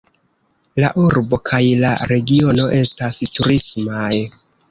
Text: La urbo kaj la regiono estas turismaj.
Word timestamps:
La 0.83 0.87
urbo 1.01 1.39
kaj 1.49 1.59
la 1.83 1.91
regiono 2.13 2.65
estas 2.79 3.23
turismaj. 3.39 4.11